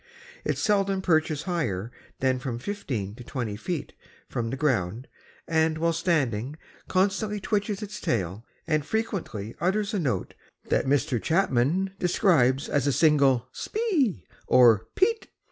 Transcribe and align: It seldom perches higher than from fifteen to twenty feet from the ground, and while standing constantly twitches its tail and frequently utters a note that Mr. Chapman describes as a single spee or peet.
It 0.43 0.57
seldom 0.57 1.03
perches 1.03 1.43
higher 1.43 1.91
than 2.21 2.39
from 2.39 2.57
fifteen 2.57 3.13
to 3.17 3.23
twenty 3.23 3.55
feet 3.55 3.93
from 4.27 4.49
the 4.49 4.57
ground, 4.57 5.07
and 5.47 5.77
while 5.77 5.93
standing 5.93 6.55
constantly 6.87 7.39
twitches 7.39 7.83
its 7.83 8.01
tail 8.01 8.43
and 8.65 8.83
frequently 8.83 9.53
utters 9.61 9.93
a 9.93 9.99
note 9.99 10.33
that 10.69 10.87
Mr. 10.87 11.21
Chapman 11.21 11.93
describes 11.99 12.67
as 12.67 12.87
a 12.87 12.91
single 12.91 13.47
spee 13.51 14.25
or 14.47 14.87
peet. 14.95 15.27